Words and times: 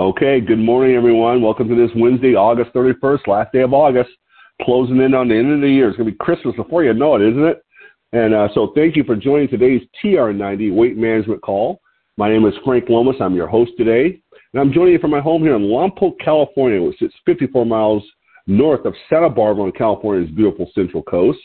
Okay, 0.00 0.40
good 0.40 0.58
morning, 0.58 0.96
everyone. 0.96 1.42
Welcome 1.42 1.68
to 1.68 1.74
this 1.74 1.94
Wednesday, 1.94 2.34
August 2.34 2.72
31st, 2.72 3.26
last 3.26 3.52
day 3.52 3.60
of 3.60 3.74
August, 3.74 4.08
closing 4.62 4.98
in 5.02 5.12
on 5.12 5.28
the 5.28 5.34
end 5.36 5.52
of 5.52 5.60
the 5.60 5.68
year. 5.68 5.88
It's 5.88 5.98
going 5.98 6.06
to 6.06 6.12
be 6.12 6.18
Christmas 6.18 6.56
before 6.56 6.82
you 6.82 6.94
know 6.94 7.16
it, 7.16 7.20
isn't 7.30 7.44
it? 7.44 7.62
And 8.14 8.32
uh, 8.32 8.48
so 8.54 8.72
thank 8.74 8.96
you 8.96 9.04
for 9.04 9.14
joining 9.14 9.48
today's 9.48 9.82
TR90 10.02 10.74
Weight 10.74 10.96
Management 10.96 11.42
Call. 11.42 11.82
My 12.16 12.30
name 12.30 12.46
is 12.46 12.54
Frank 12.64 12.88
Lomas. 12.88 13.16
I'm 13.20 13.34
your 13.34 13.46
host 13.46 13.72
today. 13.76 14.18
And 14.54 14.60
I'm 14.62 14.72
joining 14.72 14.94
you 14.94 14.98
from 15.00 15.10
my 15.10 15.20
home 15.20 15.42
here 15.42 15.54
in 15.54 15.64
Lompoc, 15.64 16.14
California, 16.18 16.80
which 16.80 16.98
sits 16.98 17.12
54 17.26 17.66
miles 17.66 18.02
north 18.46 18.86
of 18.86 18.94
Santa 19.10 19.28
Barbara 19.28 19.64
on 19.64 19.72
California's 19.72 20.30
beautiful 20.30 20.70
Central 20.74 21.02
Coast. 21.02 21.40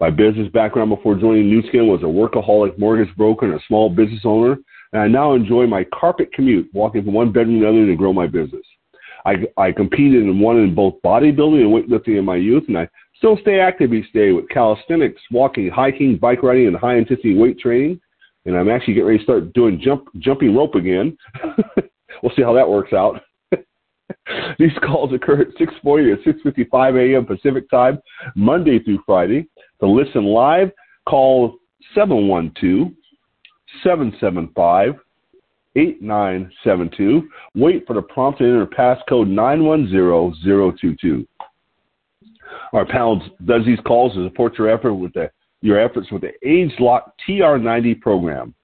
My 0.00 0.10
business 0.10 0.50
background 0.52 0.90
before 0.90 1.14
joining 1.14 1.48
Nu 1.48 1.62
Skin 1.68 1.86
was 1.86 2.02
a 2.02 2.06
workaholic 2.06 2.76
mortgage 2.76 3.14
broker 3.16 3.46
and 3.46 3.54
a 3.54 3.64
small 3.68 3.88
business 3.88 4.22
owner. 4.24 4.56
And 4.92 5.02
I 5.02 5.08
now 5.08 5.34
enjoy 5.34 5.66
my 5.66 5.84
carpet 5.94 6.32
commute, 6.32 6.68
walking 6.72 7.04
from 7.04 7.14
one 7.14 7.32
bedroom 7.32 7.60
to 7.60 7.68
another 7.68 7.86
to 7.86 7.96
grow 7.96 8.12
my 8.12 8.26
business. 8.26 8.64
I, 9.24 9.34
I 9.56 9.72
competed 9.72 10.22
and 10.22 10.40
won 10.40 10.58
in 10.58 10.74
both 10.74 10.94
bodybuilding 11.04 11.60
and 11.60 11.72
weightlifting 11.72 12.18
in 12.18 12.24
my 12.24 12.36
youth, 12.36 12.64
and 12.68 12.78
I 12.78 12.88
still 13.16 13.38
stay 13.42 13.60
active 13.60 13.92
each 13.92 14.10
day 14.12 14.32
with 14.32 14.48
calisthenics, 14.48 15.20
walking, 15.30 15.68
hiking, 15.68 16.16
bike 16.16 16.42
riding, 16.42 16.66
and 16.66 16.76
high 16.76 16.96
intensity 16.96 17.36
weight 17.36 17.58
training. 17.58 18.00
And 18.46 18.56
I'm 18.56 18.70
actually 18.70 18.94
getting 18.94 19.08
ready 19.08 19.18
to 19.18 19.24
start 19.24 19.52
doing 19.52 19.80
jump 19.82 20.08
jumping 20.18 20.56
rope 20.56 20.74
again. 20.74 21.16
we'll 22.22 22.32
see 22.34 22.42
how 22.42 22.54
that 22.54 22.68
works 22.68 22.94
out. 22.94 23.20
These 24.58 24.72
calls 24.82 25.12
occur 25.12 25.42
at 25.42 25.48
6:40 25.58 26.24
to 26.24 26.32
6:55 26.50 27.14
a.m. 27.14 27.26
Pacific 27.26 27.68
Time, 27.68 27.98
Monday 28.34 28.78
through 28.78 29.00
Friday. 29.04 29.46
To 29.80 29.86
listen 29.86 30.24
live, 30.24 30.70
call 31.06 31.58
712 31.94 32.92
775 33.82 34.94
8972. 35.76 37.28
Wait 37.54 37.86
for 37.86 37.94
the 37.94 38.02
prompt 38.02 38.40
to 38.40 38.44
enter 38.44 38.66
passcode 38.66 39.28
910022. 39.28 41.26
Our 42.72 42.84
panel 42.84 43.22
does 43.44 43.64
these 43.64 43.78
calls 43.86 44.14
to 44.14 44.26
support 44.26 44.58
your 44.58 44.68
effort 44.68 44.94
with 44.94 45.12
the, 45.12 45.30
your 45.60 45.78
efforts 45.78 46.10
with 46.10 46.22
the 46.22 46.32
ageLOC 46.44 47.02
TR90 47.28 48.00
program, 48.00 48.54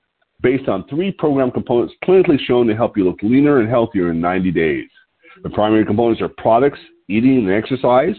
based 0.40 0.68
on 0.68 0.86
three 0.88 1.12
program 1.12 1.50
components 1.50 1.94
clinically 2.04 2.38
shown 2.46 2.66
to 2.66 2.74
help 2.74 2.96
you 2.96 3.04
look 3.04 3.22
leaner 3.22 3.60
and 3.60 3.68
healthier 3.68 4.10
in 4.10 4.20
90 4.20 4.50
days. 4.50 4.88
The 5.42 5.50
primary 5.50 5.84
components 5.84 6.22
are 6.22 6.28
products, 6.28 6.78
eating, 7.08 7.38
and 7.38 7.52
exercise. 7.52 8.14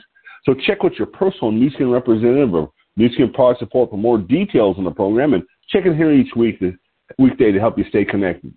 So 0.46 0.54
check 0.66 0.84
with 0.84 0.94
your 0.94 1.08
personal 1.08 1.52
Nu 1.52 1.70
Skin 1.72 1.90
representative 1.92 2.54
or 2.54 2.72
Nu 2.98 3.10
Skin 3.14 3.32
product 3.32 3.60
support 3.60 3.90
for 3.90 3.98
more 3.98 4.18
details 4.18 4.78
on 4.78 4.84
the 4.84 4.92
program, 4.92 5.34
and 5.34 5.44
check 5.70 5.86
in 5.86 5.96
here 5.96 6.12
each 6.12 6.36
week 6.36 6.60
to, 6.60 6.74
weekday 7.18 7.52
to 7.52 7.60
help 7.60 7.78
you 7.78 7.86
stay 7.90 8.04
connected. 8.04 8.52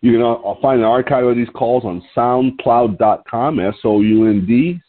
You 0.00 0.12
can 0.12 0.22
uh, 0.22 0.36
find 0.60 0.80
an 0.80 0.86
archive 0.86 1.24
of 1.24 1.36
these 1.36 1.48
calls 1.54 1.84
on 1.84 2.02
SoundCloud.com, 2.16 3.60
S-O-U-N-D-C-L-O-U-D 3.60 4.82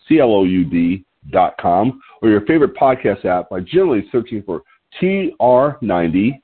com 1.59 2.02
or 2.21 2.30
your 2.30 2.41
favorite 2.45 2.75
podcast 2.75 3.25
app 3.25 3.49
by 3.49 3.59
generally 3.59 4.08
searching 4.11 4.41
for 4.43 4.61
TR90 5.02 6.41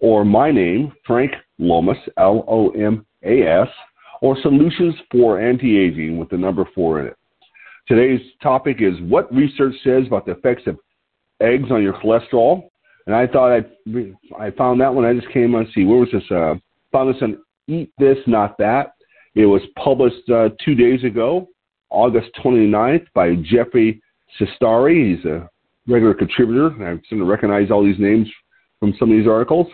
or 0.00 0.24
my 0.24 0.50
name, 0.50 0.92
Frank 1.06 1.32
Lomas, 1.58 1.98
L 2.18 2.44
O 2.46 2.70
M 2.70 3.04
A 3.24 3.42
S, 3.42 3.68
or 4.20 4.40
Solutions 4.42 4.94
for 5.10 5.40
Anti 5.40 5.78
Aging 5.78 6.18
with 6.18 6.28
the 6.28 6.36
number 6.36 6.64
four 6.74 7.00
in 7.00 7.06
it. 7.06 7.16
Today's 7.88 8.20
topic 8.42 8.76
is 8.80 8.94
what 9.02 9.32
research 9.34 9.74
says 9.82 10.06
about 10.06 10.26
the 10.26 10.32
effects 10.32 10.62
of 10.66 10.78
eggs 11.40 11.70
on 11.70 11.82
your 11.82 11.94
cholesterol. 11.94 12.68
And 13.06 13.14
I 13.14 13.26
thought 13.26 13.52
I 13.52 13.64
I 14.38 14.50
found 14.52 14.80
that 14.80 14.94
one. 14.94 15.04
I 15.04 15.14
just 15.14 15.32
came 15.32 15.54
on. 15.54 15.70
See, 15.74 15.84
where 15.84 15.98
was 15.98 16.10
this? 16.12 16.22
Uh, 16.30 16.54
found 16.92 17.14
this 17.14 17.22
on 17.22 17.38
Eat 17.66 17.90
This 17.98 18.18
Not 18.26 18.58
That. 18.58 18.92
It 19.34 19.46
was 19.46 19.62
published 19.82 20.28
uh, 20.30 20.50
two 20.64 20.74
days 20.74 21.04
ago, 21.04 21.48
August 21.90 22.30
29th, 22.44 23.06
by 23.14 23.34
Jeffrey 23.36 24.02
Csatari. 24.38 25.16
He's 25.16 25.24
a 25.24 25.48
regular 25.86 26.14
contributor. 26.14 26.70
I 26.84 27.00
seem 27.08 27.18
to 27.18 27.24
recognize 27.24 27.70
all 27.70 27.84
these 27.84 27.98
names 27.98 28.28
from 28.80 28.94
some 28.98 29.10
of 29.10 29.16
these 29.16 29.28
articles 29.28 29.66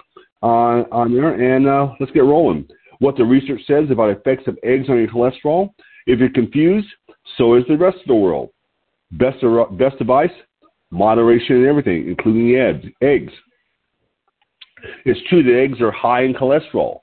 on, 0.42 0.84
on 0.92 1.14
there. 1.14 1.54
And 1.54 1.66
uh, 1.66 1.94
let's 1.98 2.12
get 2.12 2.20
rolling. 2.20 2.68
What 2.98 3.16
the 3.16 3.24
research 3.24 3.60
says 3.66 3.90
about 3.90 4.10
effects 4.10 4.46
of 4.46 4.58
eggs 4.62 4.88
on 4.88 4.98
your 4.98 5.08
cholesterol. 5.08 5.70
If 6.06 6.20
you're 6.20 6.30
confused, 6.30 6.88
so 7.36 7.54
is 7.54 7.64
the 7.68 7.76
rest 7.76 7.96
of 7.98 8.06
the 8.06 8.14
world. 8.14 8.50
Best, 9.12 9.38
best 9.78 10.00
advice, 10.00 10.30
moderation 10.90 11.56
in 11.56 11.66
everything, 11.66 12.08
including 12.08 12.48
the 12.48 12.92
eggs. 13.02 13.32
It's 15.04 15.20
true 15.28 15.42
that 15.42 15.58
eggs 15.58 15.80
are 15.80 15.90
high 15.90 16.22
in 16.22 16.34
cholesterol. 16.34 17.00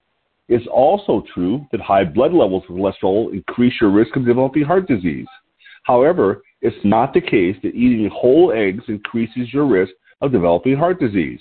It's 0.47 0.67
also 0.67 1.23
true 1.33 1.65
that 1.71 1.81
high 1.81 2.03
blood 2.03 2.33
levels 2.33 2.63
of 2.69 2.75
cholesterol 2.75 3.33
increase 3.33 3.73
your 3.79 3.89
risk 3.89 4.15
of 4.15 4.25
developing 4.25 4.63
heart 4.63 4.87
disease. 4.87 5.27
However, 5.83 6.41
it's 6.61 6.75
not 6.83 7.13
the 7.13 7.21
case 7.21 7.55
that 7.63 7.73
eating 7.73 8.09
whole 8.13 8.51
eggs 8.51 8.83
increases 8.87 9.51
your 9.53 9.65
risk 9.65 9.93
of 10.21 10.31
developing 10.31 10.77
heart 10.77 10.99
disease. 10.99 11.39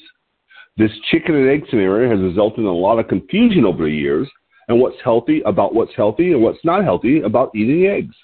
This 0.76 0.92
chicken 1.10 1.34
and 1.34 1.48
egg 1.48 1.64
scenario 1.68 2.10
has 2.10 2.20
resulted 2.20 2.60
in 2.60 2.66
a 2.66 2.72
lot 2.72 2.98
of 2.98 3.08
confusion 3.08 3.66
over 3.66 3.84
the 3.84 3.90
years 3.90 4.28
and 4.68 4.80
what's 4.80 4.96
healthy 5.04 5.42
about 5.42 5.74
what's 5.74 5.94
healthy 5.96 6.32
and 6.32 6.42
what's 6.42 6.64
not 6.64 6.84
healthy 6.84 7.20
about 7.20 7.54
eating 7.54 7.86
eggs. 7.86 8.14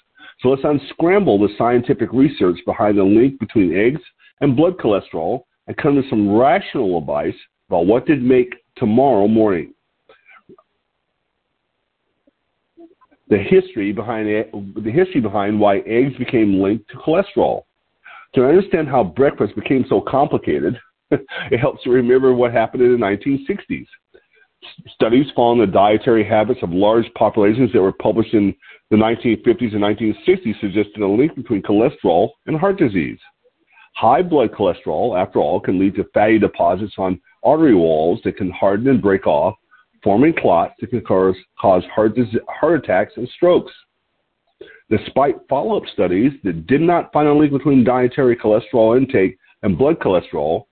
So 0.41 0.49
let's 0.49 0.63
unscramble 0.63 1.39
the 1.39 1.53
scientific 1.57 2.11
research 2.13 2.57
behind 2.65 2.97
the 2.97 3.03
link 3.03 3.39
between 3.39 3.75
eggs 3.75 4.01
and 4.41 4.55
blood 4.55 4.77
cholesterol 4.77 5.43
and 5.67 5.75
come 5.77 6.01
to 6.01 6.07
some 6.09 6.35
rational 6.35 6.97
advice 6.97 7.35
about 7.69 7.87
what 7.87 8.05
to 8.07 8.15
make 8.15 8.53
tomorrow 8.75 9.27
morning. 9.27 9.73
the 13.29 13.37
history 13.37 13.91
behind 13.91 14.27
the 14.27 14.91
history 14.91 15.21
behind 15.21 15.59
why 15.59 15.79
eggs 15.79 16.15
became 16.17 16.61
linked 16.61 16.89
to 16.89 16.97
cholesterol. 16.97 17.63
To 18.35 18.45
understand 18.45 18.87
how 18.87 19.03
breakfast 19.03 19.55
became 19.55 19.85
so 19.89 20.01
complicated, 20.01 20.77
it 21.11 21.57
helps 21.59 21.83
to 21.83 21.89
remember 21.89 22.33
what 22.33 22.51
happened 22.51 22.83
in 22.83 22.91
the 22.91 22.97
1960s. 22.97 23.85
Studies 24.95 25.27
following 25.35 25.61
the 25.61 25.67
dietary 25.67 26.27
habits 26.27 26.59
of 26.61 26.71
large 26.71 27.05
populations 27.15 27.71
that 27.73 27.81
were 27.81 27.93
published 27.93 28.33
in 28.33 28.55
the 28.89 28.97
1950s 28.97 29.73
and 29.73 29.83
1960s 29.83 30.59
suggested 30.59 31.01
a 31.01 31.07
link 31.07 31.35
between 31.35 31.61
cholesterol 31.61 32.29
and 32.45 32.57
heart 32.57 32.77
disease. 32.77 33.19
High 33.95 34.21
blood 34.21 34.51
cholesterol, 34.51 35.19
after 35.19 35.39
all, 35.39 35.59
can 35.59 35.79
lead 35.79 35.95
to 35.95 36.05
fatty 36.13 36.39
deposits 36.39 36.93
on 36.97 37.19
artery 37.43 37.75
walls 37.75 38.19
that 38.23 38.37
can 38.37 38.51
harden 38.51 38.87
and 38.87 39.01
break 39.01 39.27
off 39.27 39.55
forming 40.03 40.33
clots 40.33 40.73
that 40.79 40.89
can 40.89 41.01
cause, 41.01 41.35
cause 41.59 41.83
heart, 41.93 42.17
heart 42.47 42.83
attacks 42.83 43.13
and 43.17 43.27
strokes. 43.35 43.73
Despite 44.89 45.35
follow 45.49 45.77
up 45.77 45.83
studies 45.91 46.31
that 46.43 46.65
did 46.65 46.81
not 46.81 47.11
find 47.11 47.27
a 47.27 47.33
link 47.33 47.51
between 47.51 47.83
dietary 47.83 48.37
cholesterol 48.37 48.95
intake 48.95 49.37
and 49.63 49.77
blood 49.77 49.99
cholesterol, 49.99 50.63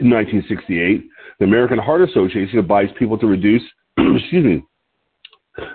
in 0.00 0.10
1968, 0.10 1.04
the 1.38 1.44
American 1.44 1.78
Heart 1.78 2.08
Association 2.08 2.58
advised 2.58 2.96
people 2.96 3.18
to 3.18 3.26
reduce, 3.26 3.62
excuse 3.98 4.44
me, 4.44 4.64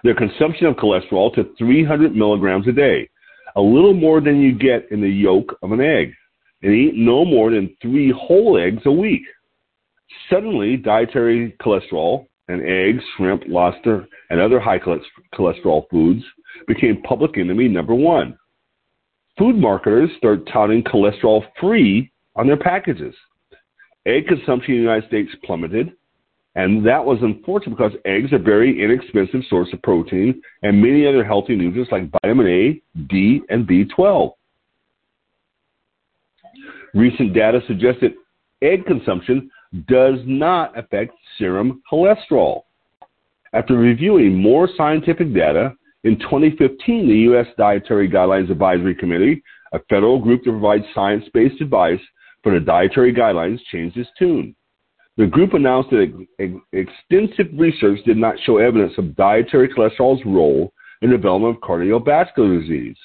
their 0.04 0.16
consumption 0.16 0.68
of 0.68 0.76
cholesterol 0.76 1.34
to 1.36 1.54
300 1.58 2.16
milligrams 2.16 2.68
a 2.68 2.72
day, 2.72 3.10
a 3.56 3.62
little 3.62 3.94
more 3.94 4.22
than 4.22 4.42
you 4.42 4.58
get 4.58 4.92
in 4.92 5.02
the 5.02 5.10
yolk 5.10 5.58
of 5.62 5.72
an 5.72 5.82
egg, 5.82 6.14
and 6.62 6.74
eat 6.74 6.96
no 6.96 7.24
more 7.26 7.52
than 7.52 7.76
three 7.82 8.12
whole 8.12 8.58
eggs 8.58 8.82
a 8.86 8.92
week. 8.92 9.24
Suddenly, 10.30 10.78
dietary 10.78 11.56
cholesterol 11.62 12.28
and 12.48 12.62
eggs, 12.62 13.04
shrimp, 13.16 13.44
lobster, 13.48 14.08
and 14.30 14.40
other 14.40 14.60
high 14.60 14.80
cholesterol 14.80 15.84
foods 15.90 16.24
became 16.68 17.02
public 17.04 17.38
enemy 17.38 17.68
number 17.68 17.94
one. 17.94 18.38
Food 19.38 19.58
marketers 19.58 20.10
start 20.18 20.48
touting 20.52 20.84
cholesterol 20.84 21.44
free 21.60 22.12
on 22.36 22.48
their 22.48 22.58
packages. 22.58 23.14
Egg 24.06 24.28
consumption 24.28 24.74
in 24.74 24.80
the 24.80 24.84
United 24.84 25.08
States 25.08 25.30
plummeted, 25.44 25.92
and 26.58 26.84
that 26.88 27.06
was 27.06 27.20
unfortunate 27.22 27.78
because 27.78 27.92
eggs 28.04 28.34
are 28.34 28.38
a 28.38 28.40
very 28.40 28.84
inexpensive 28.84 29.42
source 29.48 29.70
of 29.74 29.82
protein 29.84 30.42
and 30.64 30.82
many 30.82 31.06
other 31.06 31.24
healthy 31.24 31.56
nutrients 31.56 31.92
like 31.92 32.10
vitamin 32.24 32.48
A, 32.48 32.82
D, 33.08 33.42
and 33.50 33.68
B12. 33.68 34.32
Recent 36.96 37.36
data 37.36 37.62
suggests 37.68 38.02
that 38.02 38.16
egg 38.64 38.88
consumption 38.88 39.52
does 39.88 40.16
not 40.26 40.76
affect 40.76 41.14
serum 41.38 41.84
cholesterol. 41.92 42.64
After 43.54 43.76
reviewing 43.76 44.36
more 44.36 44.68
scientific 44.76 45.32
data, 45.36 45.74
in 46.06 46.18
2015, 46.18 47.08
the 47.08 47.18
U.S. 47.18 47.46
Dietary 47.60 48.10
Guidelines 48.10 48.50
Advisory 48.50 48.96
Committee, 48.96 49.44
a 49.74 49.80
federal 49.90 50.20
group 50.20 50.44
that 50.44 50.52
provides 50.52 50.86
science 50.96 51.26
based 51.36 51.62
advice 51.62 52.00
for 52.42 52.52
the 52.52 52.60
dietary 52.60 53.14
guidelines, 53.14 53.60
changed 53.72 53.96
its 53.96 54.10
tune. 54.18 54.56
The 55.18 55.26
group 55.26 55.54
announced 55.54 55.90
that 55.90 56.62
extensive 56.74 57.48
research 57.58 58.00
did 58.06 58.18
not 58.18 58.36
show 58.46 58.58
evidence 58.58 58.94
of 59.00 59.16
dietary 59.16 59.68
cholesterol's 59.68 60.24
role 60.26 60.72
in 61.02 61.10
the 61.10 61.18
development 61.18 61.58
of 61.58 61.62
cardiovascular 61.62 62.62
disease. 62.62 62.96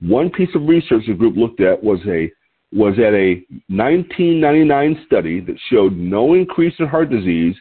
One 0.00 0.28
piece 0.28 0.54
of 0.54 0.68
research 0.68 1.04
the 1.06 1.14
group 1.14 1.36
looked 1.36 1.60
at 1.60 1.82
was 1.82 2.00
a 2.06 2.30
was 2.72 2.94
at 2.94 3.14
a 3.14 3.40
1999 3.68 5.04
study 5.06 5.40
that 5.40 5.56
showed 5.70 5.96
no 5.96 6.34
increase 6.34 6.74
in 6.80 6.86
heart 6.86 7.10
disease 7.10 7.54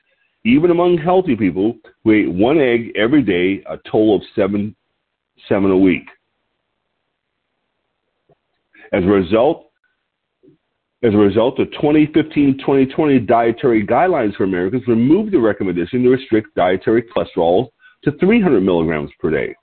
even 0.44 0.72
among 0.72 0.98
healthy 0.98 1.36
people 1.36 1.76
who 2.04 2.12
ate 2.12 2.32
one 2.32 2.60
egg 2.60 2.92
every 2.96 3.22
day 3.22 3.64
a 3.70 3.78
total 3.90 4.16
of 4.16 4.22
seven 4.36 4.76
seven 5.48 5.70
a 5.70 5.78
week. 5.78 6.08
As 8.92 9.04
a 9.04 9.08
result, 9.08 9.72
as 11.04 11.14
a 11.14 11.18
result, 11.18 11.58
the 11.58 11.66
2015-2020 11.82 13.28
dietary 13.28 13.86
guidelines 13.86 14.36
for 14.36 14.46
Americans 14.46 14.88
removed 14.88 15.32
the 15.32 15.40
recommendation 15.40 16.04
to 16.04 16.10
restrict 16.10 16.56
dietary 16.56 17.04
cholesterol 17.04 17.68
to 18.04 18.12
300 18.20 18.62
milligrams 18.62 19.12
per 19.20 19.30
day. 19.30 19.56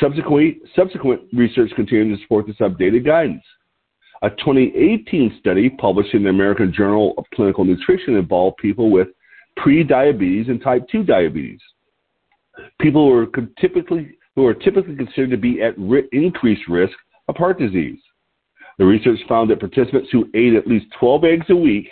Subsequent, 0.00 1.22
research 1.32 1.70
continued 1.76 2.16
to 2.16 2.22
support 2.22 2.46
this 2.46 2.56
updated 2.56 3.06
guidance. 3.06 3.44
A 4.22 4.30
2018 4.30 5.36
study 5.38 5.70
published 5.70 6.14
in 6.14 6.24
the 6.24 6.30
American 6.30 6.72
Journal 6.72 7.14
of 7.18 7.24
Clinical 7.34 7.64
Nutrition 7.64 8.16
involved 8.16 8.56
people 8.56 8.90
with 8.90 9.08
pre-diabetes 9.56 10.48
and 10.48 10.60
type 10.60 10.88
2 10.90 11.04
diabetes. 11.04 11.60
People 12.80 13.08
who 13.08 13.14
are 13.14 13.26
typically 13.60 14.16
who 14.34 14.46
are 14.46 14.54
typically 14.54 14.96
considered 14.96 15.30
to 15.30 15.36
be 15.36 15.62
at 15.62 15.76
increased 16.12 16.68
risk 16.68 16.94
of 17.28 17.36
heart 17.36 17.58
disease. 17.58 17.98
The 18.78 18.84
research 18.84 19.18
found 19.28 19.50
that 19.50 19.60
participants 19.60 20.10
who 20.12 20.28
ate 20.34 20.54
at 20.54 20.66
least 20.66 20.86
12 20.98 21.24
eggs 21.24 21.46
a 21.48 21.56
week, 21.56 21.88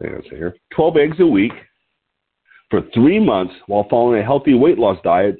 here, 0.00 0.54
12 0.74 0.96
eggs 0.96 1.16
a 1.20 1.26
week 1.26 1.52
for 2.70 2.82
three 2.94 3.18
months 3.18 3.54
while 3.66 3.86
following 3.90 4.20
a 4.20 4.24
healthy 4.24 4.54
weight 4.54 4.78
loss 4.78 4.98
diet 5.02 5.36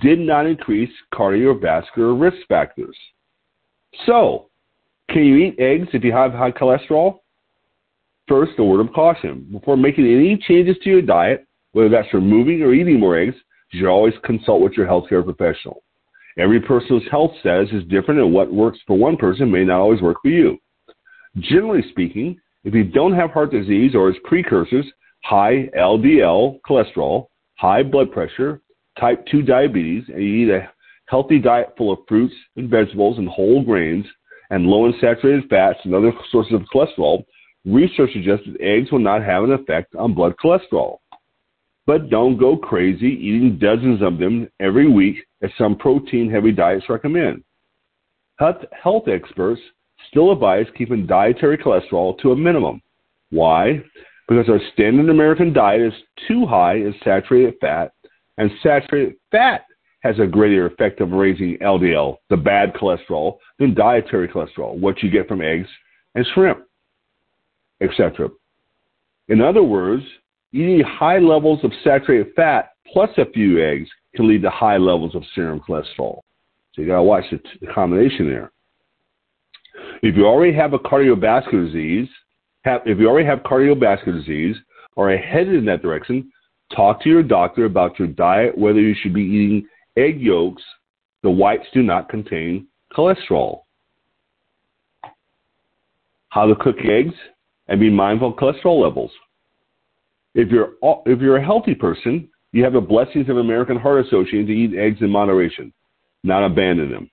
did 0.00 0.18
not 0.18 0.46
increase 0.46 0.90
cardiovascular 1.14 2.20
risk 2.20 2.36
factors. 2.48 2.96
So, 4.06 4.48
can 5.10 5.24
you 5.24 5.36
eat 5.36 5.58
eggs 5.58 5.88
if 5.92 6.04
you 6.04 6.12
have 6.12 6.32
high 6.32 6.52
cholesterol? 6.52 7.18
First, 8.28 8.52
a 8.58 8.64
word 8.64 8.86
of 8.86 8.92
caution. 8.94 9.48
Before 9.50 9.76
making 9.76 10.06
any 10.06 10.36
changes 10.36 10.76
to 10.84 10.90
your 10.90 11.02
diet, 11.02 11.46
whether 11.72 11.88
that's 11.88 12.12
removing 12.14 12.62
or 12.62 12.72
eating 12.72 13.00
more 13.00 13.18
eggs, 13.18 13.34
you 13.70 13.80
should 13.80 13.88
always 13.88 14.14
consult 14.24 14.62
with 14.62 14.74
your 14.74 14.86
healthcare 14.86 15.24
professional. 15.24 15.82
Every 16.38 16.60
person's 16.60 17.02
health 17.10 17.32
status 17.40 17.70
is 17.72 17.84
different, 17.84 18.20
and 18.20 18.32
what 18.32 18.52
works 18.52 18.78
for 18.86 18.96
one 18.96 19.16
person 19.16 19.50
may 19.50 19.64
not 19.64 19.80
always 19.80 20.00
work 20.00 20.18
for 20.22 20.30
you. 20.30 20.58
Generally 21.38 21.84
speaking, 21.90 22.38
if 22.64 22.74
you 22.74 22.84
don't 22.84 23.14
have 23.14 23.30
heart 23.30 23.50
disease 23.50 23.94
or 23.94 24.08
its 24.08 24.18
precursors, 24.24 24.86
high 25.24 25.68
LDL 25.78 26.60
cholesterol, 26.68 27.26
high 27.56 27.82
blood 27.82 28.12
pressure, 28.12 28.60
type 28.98 29.24
2 29.30 29.42
diabetes, 29.42 30.04
and 30.08 30.22
you 30.22 30.46
eat 30.46 30.50
a 30.50 30.70
healthy 31.06 31.38
diet 31.38 31.74
full 31.76 31.92
of 31.92 31.98
fruits 32.08 32.34
and 32.56 32.70
vegetables 32.70 33.18
and 33.18 33.28
whole 33.28 33.62
grains 33.62 34.06
and 34.50 34.66
low 34.66 34.86
in 34.86 34.94
saturated 35.00 35.48
fats 35.48 35.78
and 35.84 35.94
other 35.94 36.12
sources 36.30 36.52
of 36.52 36.62
cholesterol, 36.72 37.24
research 37.64 38.10
suggests 38.12 38.46
that 38.46 38.60
eggs 38.60 38.92
will 38.92 38.98
not 38.98 39.22
have 39.22 39.44
an 39.44 39.52
effect 39.52 39.94
on 39.94 40.14
blood 40.14 40.34
cholesterol. 40.42 40.98
But 41.86 42.10
don't 42.10 42.38
go 42.38 42.56
crazy 42.56 43.08
eating 43.08 43.58
dozens 43.58 44.02
of 44.02 44.18
them 44.18 44.48
every 44.60 44.90
week 44.90 45.16
as 45.42 45.50
some 45.58 45.76
protein 45.76 46.30
heavy 46.30 46.52
diets 46.52 46.88
recommend. 46.88 47.42
Health 48.38 49.08
experts 49.08 49.60
still 50.08 50.32
advise 50.32 50.66
keeping 50.76 51.06
dietary 51.06 51.58
cholesterol 51.58 52.18
to 52.18 52.32
a 52.32 52.36
minimum. 52.36 52.80
Why? 53.30 53.82
Because 54.28 54.48
our 54.48 54.60
standard 54.72 55.08
American 55.08 55.52
diet 55.52 55.82
is 55.82 55.92
too 56.26 56.46
high 56.46 56.74
in 56.74 56.94
saturated 57.04 57.54
fat, 57.60 57.92
and 58.38 58.50
saturated 58.62 59.14
fat 59.30 59.64
has 60.00 60.18
a 60.18 60.26
greater 60.26 60.66
effect 60.66 61.00
of 61.00 61.12
raising 61.12 61.58
LDL, 61.58 62.16
the 62.28 62.36
bad 62.36 62.74
cholesterol, 62.74 63.38
than 63.58 63.74
dietary 63.74 64.28
cholesterol, 64.28 64.78
what 64.78 65.02
you 65.02 65.10
get 65.10 65.28
from 65.28 65.40
eggs 65.40 65.68
and 66.14 66.26
shrimp, 66.34 66.64
etc. 67.80 68.28
In 69.28 69.40
other 69.40 69.62
words, 69.62 70.04
Eating 70.54 70.80
high 70.80 71.18
levels 71.18 71.64
of 71.64 71.72
saturated 71.82 72.34
fat 72.36 72.72
plus 72.92 73.08
a 73.16 73.24
few 73.32 73.64
eggs 73.64 73.88
can 74.14 74.28
lead 74.28 74.42
to 74.42 74.50
high 74.50 74.76
levels 74.76 75.14
of 75.14 75.22
serum 75.34 75.60
cholesterol. 75.60 76.20
So 76.74 76.82
you 76.82 76.86
got 76.86 76.96
to 76.96 77.02
watch 77.02 77.24
the, 77.30 77.40
the 77.60 77.72
combination 77.72 78.28
there. 78.28 78.50
If 80.02 80.16
you 80.16 80.26
already 80.26 80.54
have 80.56 80.72
a 80.72 80.78
cardiovascular 80.78 81.66
disease, 81.66 82.08
have, 82.64 82.82
if 82.86 82.98
you 82.98 83.08
already 83.08 83.26
have 83.26 83.40
cardiovascular 83.40 84.18
disease 84.18 84.56
or 84.96 85.12
are 85.12 85.16
headed 85.16 85.54
in 85.54 85.64
that 85.66 85.82
direction, 85.82 86.30
talk 86.74 87.02
to 87.02 87.08
your 87.08 87.22
doctor 87.22 87.64
about 87.64 87.98
your 87.98 88.08
diet, 88.08 88.56
whether 88.56 88.80
you 88.80 88.94
should 89.00 89.14
be 89.14 89.22
eating 89.22 89.68
egg 89.96 90.20
yolks. 90.20 90.62
The 91.22 91.30
whites 91.30 91.66
do 91.72 91.82
not 91.82 92.08
contain 92.08 92.66
cholesterol. 92.96 93.60
How 96.28 96.46
to 96.46 96.56
cook 96.56 96.76
eggs 96.84 97.14
and 97.68 97.78
be 97.78 97.90
mindful 97.90 98.30
of 98.30 98.36
cholesterol 98.36 98.82
levels. 98.82 99.12
If 100.34 100.48
you're 100.50 100.72
if 101.06 101.20
you're 101.20 101.36
a 101.36 101.44
healthy 101.44 101.74
person, 101.74 102.28
you 102.52 102.62
have 102.64 102.74
the 102.74 102.80
blessings 102.80 103.28
of 103.28 103.38
American 103.38 103.76
Heart 103.76 104.06
Association 104.06 104.46
to 104.46 104.52
eat 104.52 104.78
eggs 104.78 104.98
in 105.00 105.10
moderation, 105.10 105.72
not 106.22 106.44
abandon 106.44 106.90
them. 106.90 107.10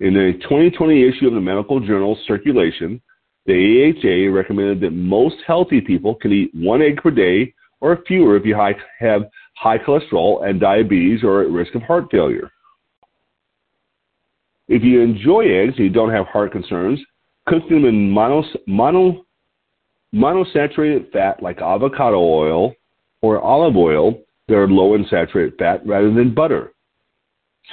In 0.00 0.16
a 0.16 0.32
2020 0.34 1.08
issue 1.08 1.26
of 1.26 1.34
the 1.34 1.40
Medical 1.40 1.80
Journal 1.80 2.18
Circulation, 2.26 3.00
the 3.46 3.94
AHA 4.02 4.34
recommended 4.34 4.80
that 4.80 4.90
most 4.90 5.36
healthy 5.46 5.80
people 5.80 6.14
can 6.14 6.32
eat 6.32 6.50
one 6.54 6.82
egg 6.82 6.98
per 7.02 7.10
day 7.10 7.54
or 7.80 7.98
fewer 8.06 8.36
if 8.36 8.44
you 8.44 8.54
have 8.54 9.22
high 9.56 9.78
cholesterol 9.78 10.48
and 10.48 10.60
diabetes 10.60 11.22
or 11.22 11.42
at 11.42 11.50
risk 11.50 11.74
of 11.74 11.82
heart 11.82 12.06
failure. 12.10 12.50
If 14.68 14.82
you 14.82 15.00
enjoy 15.00 15.42
eggs 15.42 15.74
and 15.76 15.86
you 15.86 15.90
don't 15.90 16.10
have 16.10 16.26
heart 16.26 16.52
concerns, 16.52 16.98
cook 17.46 17.68
them 17.68 17.84
in 17.84 18.10
mono, 18.10 18.42
mono, 18.66 19.24
Monosaturated 20.14 21.10
fat 21.10 21.42
like 21.42 21.60
avocado 21.60 22.18
oil 22.18 22.72
or 23.20 23.40
olive 23.40 23.76
oil 23.76 24.20
that 24.48 24.56
are 24.56 24.68
low 24.68 24.94
in 24.94 25.06
saturated 25.08 25.54
fat 25.58 25.86
rather 25.86 26.12
than 26.12 26.34
butter. 26.34 26.72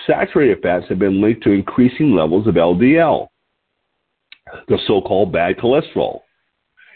Saturated 0.07 0.61
fats 0.61 0.85
have 0.89 0.99
been 0.99 1.21
linked 1.21 1.43
to 1.43 1.51
increasing 1.51 2.15
levels 2.15 2.47
of 2.47 2.55
LDL, 2.55 3.27
the 4.67 4.77
so-called 4.87 5.33
bad 5.33 5.57
cholesterol. 5.57 6.21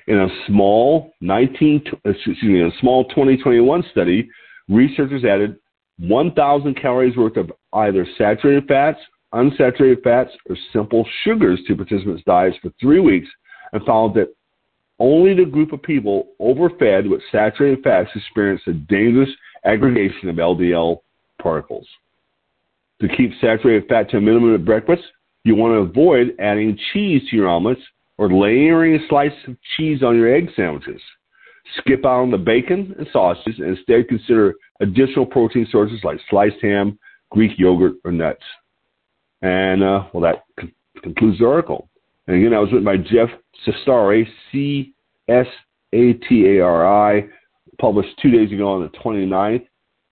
In 0.07 0.19
a 0.19 0.27
small 0.47 1.13
19, 1.21 1.83
excuse 2.05 2.37
me, 2.43 2.61
a 2.61 2.69
small 2.79 3.05
2021 3.05 3.83
study, 3.91 4.29
researchers 4.69 5.25
added 5.25 5.57
1,000 5.99 6.75
calories 6.75 7.17
worth 7.17 7.37
of 7.37 7.51
either 7.73 8.05
saturated 8.17 8.67
fats, 8.67 8.99
unsaturated 9.33 10.03
fats, 10.03 10.31
or 10.49 10.55
simple 10.71 11.05
sugars 11.23 11.59
to 11.67 11.75
participants' 11.75 12.23
diets 12.25 12.57
for 12.61 12.71
three 12.79 12.99
weeks 12.99 13.27
and 13.73 13.83
found 13.85 14.15
that 14.15 14.33
only 14.99 15.33
the 15.33 15.49
group 15.49 15.73
of 15.73 15.81
people 15.81 16.27
overfed 16.39 17.07
with 17.09 17.21
saturated 17.31 17.83
fats 17.83 18.09
experienced 18.15 18.67
a 18.67 18.73
dangerous 18.73 19.29
aggregation 19.65 20.29
of 20.29 20.35
LDL 20.35 20.99
particles. 21.41 21.87
To 23.01 23.09
keep 23.09 23.31
saturated 23.41 23.87
fat 23.89 24.09
to 24.11 24.17
a 24.17 24.21
minimum 24.21 24.55
at 24.55 24.63
breakfast, 24.63 25.03
you 25.43 25.55
want 25.55 25.73
to 25.73 25.89
avoid 25.89 26.35
adding 26.39 26.77
cheese 26.93 27.21
to 27.29 27.35
your 27.35 27.49
omelets 27.49 27.81
or 28.17 28.31
layering 28.31 28.95
a 28.95 29.07
slice 29.09 29.33
of 29.47 29.57
cheese 29.75 30.01
on 30.01 30.15
your 30.15 30.33
egg 30.33 30.49
sandwiches. 30.55 31.01
Skip 31.77 32.05
out 32.05 32.21
on 32.21 32.31
the 32.31 32.37
bacon 32.37 32.95
and 32.97 33.07
sausages 33.11 33.59
and 33.59 33.77
instead 33.77 34.07
consider 34.07 34.53
additional 34.79 35.25
protein 35.25 35.67
sources 35.71 35.99
like 36.03 36.19
sliced 36.29 36.61
ham, 36.61 36.97
Greek 37.31 37.51
yogurt, 37.57 37.93
or 38.05 38.11
nuts. 38.11 38.43
And, 39.41 39.83
uh, 39.83 40.05
well, 40.13 40.23
that 40.23 40.43
con- 40.57 40.73
concludes 41.03 41.39
the 41.39 41.47
article. 41.47 41.89
And 42.27 42.37
again, 42.37 42.53
I 42.53 42.59
was 42.59 42.71
written 42.71 42.85
by 42.85 42.97
Jeff 42.97 43.29
Csatari, 43.65 44.27
C 44.51 44.93
S 45.27 45.47
A 45.93 46.13
T 46.13 46.57
A 46.57 46.61
R 46.61 47.15
I, 47.15 47.27
published 47.79 48.09
two 48.21 48.31
days 48.31 48.51
ago 48.51 48.73
on 48.73 48.81
the 48.81 48.89
29th. 48.99 49.65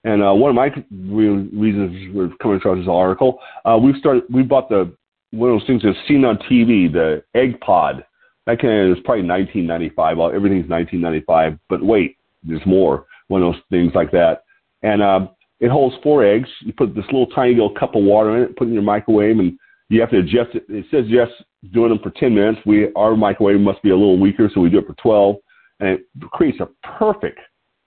And 0.06 0.22
uh, 0.22 0.34
one 0.34 0.50
of 0.50 0.56
my 0.56 0.70
reasons 0.92 2.14
we're 2.14 2.30
coming 2.42 2.58
across 2.58 2.78
this 2.78 2.88
article, 2.90 3.40
uh, 3.64 3.80
we've 3.82 3.96
started, 3.96 4.24
we 4.30 4.44
bought 4.44 4.70
the 4.70 4.94
one 5.32 5.50
of 5.50 5.60
those 5.60 5.68
things 5.68 5.82
that's 5.84 5.98
seen 6.08 6.26
on 6.26 6.38
TV, 6.50 6.92
the 6.92 7.24
Egg 7.34 7.60
Pod. 7.62 8.06
That 8.46 8.60
kind 8.60 8.92
of 8.92 8.98
is 8.98 9.04
probably 9.04 9.26
1995. 9.28 10.18
Well, 10.18 10.28
everything's 10.28 10.70
1995, 10.70 11.58
but 11.70 11.84
wait, 11.84 12.18
there's 12.44 12.66
more. 12.66 13.06
One 13.30 13.42
of 13.42 13.54
those 13.54 13.62
things 13.72 13.94
like 13.96 14.12
that, 14.12 14.44
and 14.84 15.02
uh, 15.02 15.28
it 15.62 15.72
holds 15.72 15.96
four 16.04 16.26
eggs. 16.26 16.50
You 16.60 16.74
put 16.74 16.94
this 16.94 17.06
little 17.06 17.28
tiny 17.28 17.54
little 17.54 17.74
cup 17.74 17.96
of 17.96 18.04
water 18.04 18.36
in 18.36 18.44
it, 18.44 18.58
put 18.58 18.66
it 18.66 18.68
in 18.68 18.74
your 18.74 18.84
microwave, 18.84 19.40
and 19.40 19.58
you 19.94 20.02
have 20.02 20.10
to 20.12 20.20
adjust 20.20 20.56
it. 20.56 20.66
It 20.70 20.86
says 20.90 21.06
yes, 21.08 21.28
doing 21.72 21.90
them 21.90 22.00
for 22.00 22.12
10 22.12 22.34
minutes. 22.34 22.60
We 22.66 22.92
our 22.96 23.16
microwave 23.16 23.60
must 23.60 23.82
be 23.84 23.92
a 23.92 23.96
little 23.96 24.20
weaker, 24.20 24.50
so 24.54 24.62
we 24.62 24.70
do 24.70 24.80
it 24.80 24.88
for 24.88 24.96
12, 24.96 25.36
and 25.80 25.90
it 25.90 26.02
creates 26.32 26.60
a 26.60 26.68
perfect, 26.98 27.40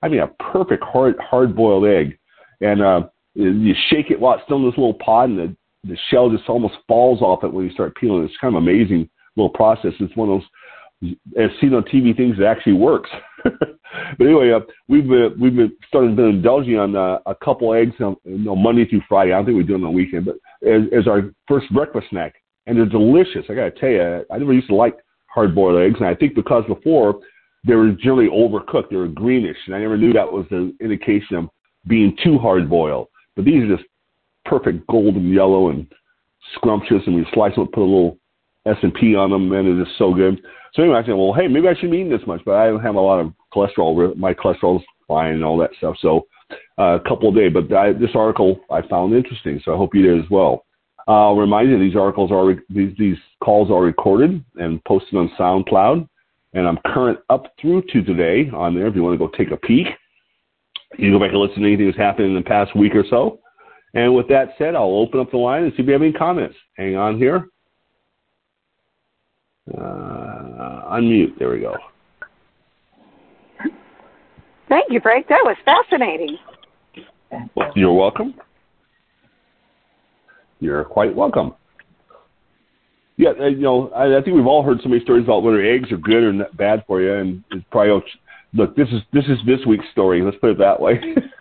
I 0.03 0.09
mean, 0.09 0.21
a 0.21 0.29
perfect 0.53 0.85
hard 0.85 1.17
hard 1.19 1.57
boiled 1.57 1.87
egg. 1.87 2.19
And 2.61 2.81
uh, 2.81 3.09
you 3.35 3.75
shake 3.91 4.11
it 4.11 4.21
while 4.21 4.35
it's 4.35 4.45
still 4.45 4.59
in 4.59 4.65
this 4.65 4.79
little 4.79 4.95
pod, 4.95 5.31
and 5.31 5.39
the 5.39 5.57
the 5.85 5.97
shell 6.11 6.31
just 6.31 6.49
almost 6.49 6.75
falls 6.89 7.21
off 7.23 7.45
it 7.45 7.53
when 7.53 7.65
you 7.65 7.73
start 7.73 7.95
peeling. 7.97 8.25
It's 8.25 8.37
kind 8.41 8.55
of 8.55 8.63
amazing 8.63 9.09
little 9.37 9.51
process. 9.51 9.93
It's 10.01 10.17
one 10.17 10.31
of 10.31 10.41
those 10.41 10.49
as 11.39 11.51
seen 11.61 11.75
on 11.75 11.83
TV 11.85 12.17
things 12.17 12.37
that 12.39 12.47
actually 12.47 12.73
works. 12.75 13.11
but 14.19 14.25
anyway, 14.25 14.51
uh, 14.53 14.61
we've 14.89 15.07
been, 15.07 15.35
we've 15.41 15.57
been 15.57 15.73
started 15.89 16.17
been 16.17 16.27
indulging 16.27 16.79
on 16.79 16.97
uh, 16.97 17.19
a 17.27 17.35
couple 17.35 17.75
eggs 17.75 17.95
on 18.01 18.17
you 18.25 18.39
know, 18.39 18.57
Monday 18.57 18.87
through 18.87 19.03
Friday. 19.09 19.33
I 19.33 19.37
don't 19.37 19.47
think 19.47 19.57
we 19.57 19.65
do 19.65 19.75
it 19.75 19.77
on 19.77 19.83
the 19.83 19.91
weekend, 19.91 20.27
but 20.27 20.37
as, 20.67 20.83
as 20.97 21.07
our 21.07 21.31
first 21.49 21.73
breakfast 21.73 22.07
snack, 22.11 22.35
and 22.67 22.77
they're 22.77 22.87
delicious. 22.87 23.45
I 23.49 23.55
got 23.55 23.65
to 23.65 23.81
tell 23.81 23.89
you, 23.89 24.25
I 24.31 24.39
never 24.39 24.53
used 24.53 24.69
to 24.69 24.75
like 24.75 24.97
hard 25.27 25.55
boiled 25.55 25.81
eggs, 25.81 25.97
and 26.01 26.09
I 26.09 26.15
think 26.15 26.35
because 26.35 26.65
before 26.67 27.21
they 27.67 27.75
were 27.75 27.93
generally 27.93 28.29
overcooked, 28.29 28.91
they 28.91 28.97
were 28.97 29.09
greenish, 29.09 29.57
and 29.67 29.75
I 29.75 29.81
never 29.81 29.97
knew 29.97 30.13
that 30.13 30.31
was 30.31 30.47
an 30.51 30.77
indication 30.81 31.37
of 31.37 31.49
being 31.87 32.17
too 32.23 32.39
hard 32.39 32.69
boiled. 32.69 33.09
But 33.35 33.45
these 33.45 33.63
are 33.63 33.77
just 33.77 33.89
perfect 34.45 34.87
golden 34.87 35.33
yellow 35.33 35.69
and 35.71 35.87
scrumptious, 36.55 37.03
and 37.07 37.15
we 37.15 37.27
slice 37.33 37.55
them, 37.55 37.69
put 37.69 37.81
a 37.81 37.83
little 37.83 38.19
S 38.67 38.77
and 38.83 38.95
P 38.95 39.15
on 39.15 39.31
them, 39.31 39.53
and 39.53 39.69
it 39.69 39.81
is 39.81 39.95
so 39.99 40.13
good. 40.13 40.41
So 40.77 40.83
anyway, 40.83 40.99
I 40.99 41.07
said, 41.07 41.15
well, 41.15 41.33
hey, 41.33 41.49
maybe 41.49 41.69
I 41.69 41.75
shouldn't 41.75 41.93
be 41.93 41.99
eating 41.99 42.13
this 42.13 42.27
much, 42.27 42.43
but 42.45 42.55
I 42.55 42.67
have 42.83 42.97
a 42.97 43.01
lot 43.01 43.19
of 43.19 43.33
cholesterol. 43.53 44.15
My 44.15 44.35
cholesterol's 44.35 44.85
fine 45.09 45.33
and 45.33 45.45
all 45.45 45.57
that 45.57 45.71
stuff. 45.79 45.97
So 46.03 46.27
uh, 46.79 46.99
a 46.99 47.01
couple 47.01 47.31
of 47.31 47.35
days, 47.35 47.51
but 47.53 47.73
I, 47.75 47.93
this 47.95 48.11
article 48.15 48.61
I 48.71 48.87
found 48.87 49.15
interesting, 49.15 49.61
so 49.65 49.73
I 49.73 49.77
hope 49.79 49.95
you 49.95 50.03
did 50.03 50.23
as 50.23 50.31
well. 50.31 50.67
Uh, 51.09 51.29
I'll 51.29 51.37
remind 51.37 51.71
you 51.71 51.79
these 51.79 51.97
articles 51.97 52.31
are 52.31 52.55
these 52.69 52.93
these 52.99 53.17
calls 53.43 53.71
are 53.71 53.81
recorded 53.81 54.45
and 54.57 54.85
posted 54.85 55.15
on 55.15 55.31
SoundCloud, 55.39 56.07
and 56.53 56.69
I'm 56.69 56.79
current 56.85 57.21
up 57.31 57.55
through 57.61 57.83
to 57.93 58.03
today 58.03 58.51
on 58.53 58.75
there. 58.75 58.87
If 58.87 58.97
you 58.97 59.03
want 59.03 59.19
to 59.19 59.25
go 59.25 59.33
take 59.37 59.53
a 59.53 59.57
peek, 59.57 59.87
you 60.99 61.11
can 61.11 61.13
go 61.13 61.21
back 61.21 61.31
and 61.31 61.41
listen 61.41 61.63
to 61.63 61.69
anything 61.69 61.87
that's 61.87 61.97
happened 61.97 62.27
in 62.27 62.35
the 62.35 62.43
past 62.43 62.77
week 62.77 62.95
or 62.95 63.05
so. 63.09 63.41
And 63.95 64.15
with 64.15 64.29
that 64.29 64.55
said, 64.59 64.75
I'll 64.75 64.83
open 64.85 65.21
up 65.21 65.31
the 65.31 65.39
line 65.39 65.63
and 65.63 65.73
see 65.73 65.83
if 65.83 65.87
you 65.87 65.93
have 65.93 66.03
any 66.03 66.13
comments. 66.13 66.57
Hang 66.77 66.97
on 66.97 67.17
here. 67.17 67.49
Uh, 69.73 70.95
unmute. 70.95 71.39
There 71.39 71.51
we 71.51 71.61
go. 71.61 71.77
Thank 74.69 74.91
you, 74.91 75.01
Frank. 75.01 75.29
That 75.29 75.43
was 75.45 75.57
fascinating. 75.65 76.39
Well, 77.55 77.73
you're 77.75 77.93
welcome. 77.93 78.35
You're 80.61 80.85
quite 80.85 81.15
welcome. 81.15 81.55
Yeah, 83.17 83.31
uh, 83.41 83.47
you 83.47 83.63
know, 83.63 83.89
I, 83.91 84.19
I 84.19 84.23
think 84.23 84.37
we've 84.37 84.47
all 84.47 84.63
heard 84.63 84.81
so 84.83 84.89
many 84.89 85.03
stories 85.03 85.25
about 85.25 85.43
whether 85.43 85.61
eggs 85.63 85.91
are 85.91 85.97
good 85.97 86.23
or 86.23 86.33
not 86.33 86.57
bad 86.57 86.85
for 86.87 87.01
you, 87.01 87.15
and 87.15 87.43
it's 87.51 87.65
probably 87.71 88.03
look. 88.53 88.77
This 88.77 88.89
is 88.89 89.01
this 89.13 89.25
is 89.25 89.39
this 89.47 89.65
week's 89.67 89.87
story. 89.93 90.23
Let's 90.23 90.37
put 90.39 90.51
it 90.51 90.59
that 90.59 90.81
way. 90.81 91.01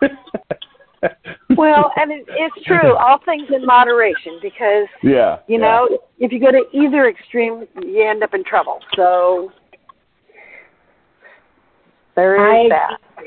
well, 1.56 1.92
and 1.96 2.12
it, 2.12 2.24
it's 2.28 2.66
true. 2.66 2.96
All 2.96 3.18
things 3.24 3.48
in 3.54 3.64
moderation, 3.64 4.38
because 4.42 4.88
yeah, 5.02 5.38
you 5.46 5.58
yeah. 5.58 5.66
know, 5.66 5.98
if 6.18 6.32
you 6.32 6.40
go 6.40 6.50
to 6.50 6.64
either 6.72 7.08
extreme, 7.08 7.66
you 7.82 8.02
end 8.02 8.22
up 8.22 8.34
in 8.34 8.44
trouble. 8.44 8.80
So 8.94 9.52
there 12.14 12.36
is 12.66 12.72
I, 12.72 12.74
that. 12.74 13.24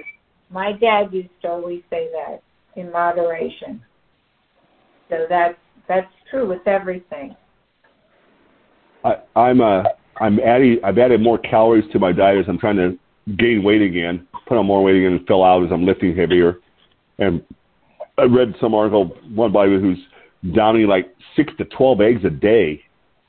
My 0.52 0.72
dad 0.74 1.14
used 1.14 1.30
to 1.44 1.50
always 1.50 1.82
say 1.90 2.10
that 2.12 2.42
in 2.76 2.92
moderation. 2.92 3.82
So 5.10 5.26
that's 5.30 5.58
that's 5.88 6.12
true 6.30 6.48
with 6.48 6.68
everything. 6.68 7.36
I, 9.04 9.16
I'm 9.36 9.62
uh, 9.62 9.84
I'm 10.20 10.40
adding 10.40 10.78
I've 10.84 10.98
added 10.98 11.22
more 11.22 11.38
calories 11.38 11.90
to 11.92 12.00
my 12.00 12.12
diet 12.12 12.40
as 12.40 12.46
I'm 12.48 12.60
trying 12.60 12.78
to 12.78 12.98
gain 13.38 13.64
weight 13.64 13.82
again, 13.82 14.28
put 14.48 14.58
on 14.58 14.66
more 14.66 14.84
weight 14.84 14.98
again, 14.98 15.14
and 15.14 15.28
fill 15.28 15.44
out 15.44 15.64
as 15.64 15.72
I'm 15.72 15.86
lifting 15.86 16.16
heavier. 16.16 16.58
And 17.20 17.44
I 18.18 18.24
read 18.24 18.56
some 18.60 18.74
article, 18.74 19.18
one 19.34 19.52
by 19.52 19.68
who's 19.68 20.00
downing 20.54 20.88
like 20.88 21.14
six 21.36 21.54
to 21.58 21.66
twelve 21.66 22.02
eggs 22.02 22.24
a 22.26 22.30
day. 22.30 22.82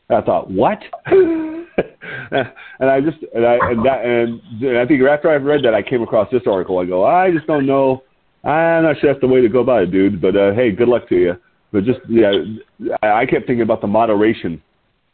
And 0.08 0.18
I 0.18 0.22
thought, 0.24 0.50
what? 0.50 0.78
and 1.06 2.90
I 2.90 3.00
just 3.00 3.18
and 3.34 3.46
I 3.46 3.58
and 3.62 3.84
that 3.84 4.04
and, 4.04 4.40
and 4.62 4.78
I 4.78 4.86
think 4.86 5.02
after 5.02 5.30
I've 5.30 5.44
read 5.44 5.64
that, 5.64 5.74
I 5.74 5.82
came 5.82 6.02
across 6.02 6.30
this 6.30 6.42
article. 6.46 6.78
I 6.78 6.84
go, 6.84 7.04
I 7.04 7.30
just 7.30 7.46
don't 7.46 7.66
know. 7.66 8.02
I'm 8.44 8.84
not 8.84 8.98
sure 8.98 9.12
that's 9.12 9.20
the 9.20 9.28
way 9.28 9.42
to 9.42 9.48
go 9.48 9.60
about 9.60 9.82
it, 9.82 9.90
dude. 9.90 10.20
But 10.20 10.36
uh, 10.36 10.52
hey, 10.54 10.70
good 10.70 10.88
luck 10.88 11.08
to 11.10 11.16
you. 11.16 11.36
But 11.72 11.84
just 11.84 12.00
yeah, 12.08 12.32
I 13.02 13.26
kept 13.26 13.46
thinking 13.46 13.62
about 13.62 13.80
the 13.80 13.86
moderation 13.86 14.62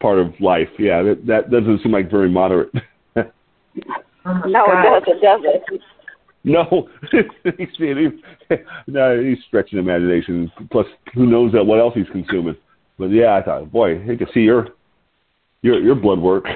part 0.01 0.19
of 0.19 0.33
life. 0.41 0.69
Yeah, 0.79 1.03
that, 1.03 1.27
that 1.27 1.51
doesn't 1.51 1.83
seem 1.83 1.93
like 1.93 2.11
very 2.11 2.31
moderate. 2.31 2.73
no, 3.15 3.25
it 3.25 4.53
doesn't, 4.55 5.23
does 5.23 5.41
it? 5.45 5.81
No, 6.47 6.89
no, 8.87 9.21
he's 9.21 9.39
stretching 9.49 9.81
imagination. 9.81 10.51
Plus, 10.71 10.87
who 11.13 11.27
knows 11.27 11.53
that 11.53 11.65
what 11.65 11.81
else 11.81 11.95
he's 11.95 12.07
consuming? 12.13 12.57
But 12.99 13.07
yeah, 13.07 13.35
I 13.35 13.43
thought, 13.43 13.73
boy, 13.73 14.01
he 14.01 14.17
could 14.17 14.31
see 14.33 14.41
your 14.41 14.69
your 15.63 15.81
your 15.81 15.97
blood 15.97 16.21
work. 16.21 16.47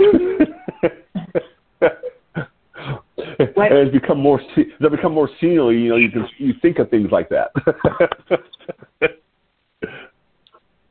What? 3.54 3.72
As 3.72 3.90
become 3.90 4.20
more, 4.20 4.38
as 4.40 4.66
I 4.84 4.88
become 4.88 5.14
more 5.14 5.28
senior, 5.40 5.72
you 5.72 5.88
know, 5.88 5.96
you 5.96 6.10
can 6.10 6.28
you 6.36 6.52
think 6.60 6.78
of 6.78 6.90
things 6.90 7.08
like 7.10 7.30
that. 7.30 7.50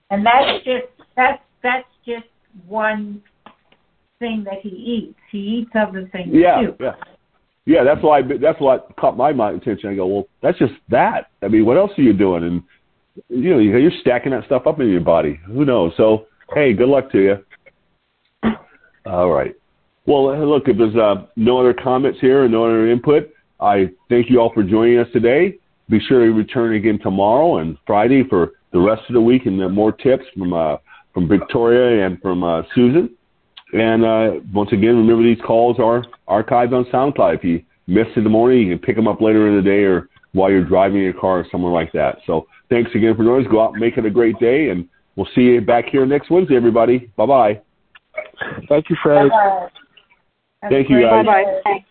and 0.10 0.26
that's 0.26 0.64
just 0.64 0.88
that's 1.16 1.44
that's 1.62 1.88
just 2.06 2.26
one 2.68 3.22
thing 4.18 4.44
that 4.46 4.62
he 4.62 4.70
eats. 4.70 5.20
He 5.32 5.38
eats 5.38 5.72
other 5.76 6.10
things 6.12 6.30
yeah, 6.34 6.62
too. 6.62 6.76
Yeah, 6.80 6.96
yeah. 7.70 7.84
That's 7.84 8.02
why 8.02 8.22
that's 8.22 8.60
what 8.60 8.96
caught 9.00 9.16
my 9.16 9.32
mind 9.32 9.62
attention. 9.62 9.90
I 9.90 9.96
go, 9.96 10.08
well, 10.08 10.28
that's 10.42 10.58
just 10.58 10.74
that. 10.90 11.28
I 11.42 11.48
mean, 11.48 11.66
what 11.66 11.78
else 11.78 11.92
are 11.98 12.02
you 12.02 12.14
doing? 12.14 12.44
And 12.44 12.64
you 13.30 13.52
know, 13.52 13.60
you're 13.60 13.92
stacking 14.02 14.32
that 14.32 14.46
stuff 14.46 14.66
up 14.66 14.80
in 14.80 14.90
your 14.90 15.02
body. 15.02 15.40
Who 15.46 15.66
knows? 15.66 15.94
So, 15.98 16.26
hey, 16.54 16.74
good 16.74 16.90
luck 16.90 17.12
to 17.12 17.20
you. 17.20 17.38
All 19.06 19.30
right. 19.30 19.56
Well, 20.06 20.48
look, 20.48 20.64
if 20.68 20.78
there's 20.78 20.96
uh, 20.96 21.28
no 21.36 21.60
other 21.60 21.74
comments 21.74 22.20
here 22.20 22.44
and 22.44 22.52
no 22.52 22.66
other 22.66 22.90
input, 22.90 23.30
I 23.60 23.90
thank 24.10 24.30
you 24.30 24.40
all 24.40 24.52
for 24.54 24.64
joining 24.64 24.98
us 24.98 25.08
today. 25.14 25.58
Be 25.90 26.00
sure 26.08 26.26
to 26.26 26.32
return 26.32 26.76
again 26.76 27.00
tomorrow 27.02 27.58
and 27.58 27.78
Friday 27.86 28.24
for 28.28 28.54
the 28.72 28.80
rest 28.80 29.04
of 29.10 29.14
the 29.14 29.22
week 29.22 29.46
and 29.46 29.74
more 29.74 29.92
tips 29.92 30.24
from 30.36 30.54
uh, 30.54 30.78
from 31.14 31.28
Victoria 31.28 32.06
and 32.06 32.22
from 32.22 32.44
uh, 32.44 32.62
Susan. 32.74 33.10
And 33.74 34.04
uh, 34.04 34.32
once 34.54 34.72
again, 34.72 34.98
remember 34.98 35.24
these 35.24 35.42
calls 35.46 35.78
are 35.80 36.04
archived 36.28 36.74
on 36.74 36.86
SoundCloud. 36.86 37.38
If 37.38 37.44
you 37.44 37.64
missed 37.88 38.18
in 38.18 38.24
the 38.24 38.30
morning, 38.30 38.68
you 38.68 38.78
can 38.78 38.86
pick 38.86 38.96
them 38.96 39.08
up 39.08 39.22
later 39.22 39.48
in 39.48 39.56
the 39.56 39.62
day 39.62 39.84
or 39.84 40.10
while 40.34 40.50
you're 40.50 40.66
driving 40.66 41.02
your 41.02 41.14
car 41.14 41.40
or 41.40 41.46
somewhere 41.52 41.74
like 41.74 41.92
that. 41.94 42.18
So 42.26 42.48
thanks 42.70 42.92
again 42.96 43.16
for 43.16 43.24
joining 43.24 43.46
us. 43.46 43.52
Go 43.52 43.62
out 43.62 43.74
and 43.74 43.82
make 43.82 43.98
it 43.98 44.06
a 44.06 44.10
great 44.10 44.40
day, 44.40 44.70
and 44.70 44.88
we'll 45.16 45.28
see 45.36 45.42
you 45.42 45.62
back 45.62 45.86
here 45.86 46.06
next 46.06 46.30
Wednesday, 46.30 46.56
everybody. 46.56 47.12
Bye 47.16 47.26
bye. 47.26 47.62
Thank 48.68 48.90
you, 48.90 48.98
Fred. 49.02 49.30
Thank 50.70 50.90
you, 50.90 51.02
guys. 51.02 51.26
Bye 51.26 51.62
bye. 51.64 51.86